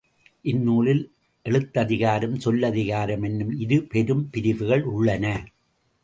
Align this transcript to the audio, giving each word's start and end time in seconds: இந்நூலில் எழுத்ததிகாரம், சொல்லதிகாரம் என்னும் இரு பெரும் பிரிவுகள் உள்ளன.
இந்நூலில் 0.41 1.11
எழுத்ததிகாரம், 1.45 2.33
சொல்லதிகாரம் 2.45 3.23
என்னும் 3.23 3.59
இரு 3.59 3.77
பெரும் 3.83 4.29
பிரிவுகள் 4.29 4.83
உள்ளன. 4.83 5.25